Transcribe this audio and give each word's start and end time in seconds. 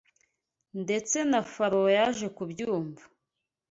Ndetse 0.81 1.17
na 1.31 1.39
Farawo 1.53 1.87
yaje 1.97 2.27
kubyumva 2.35 3.03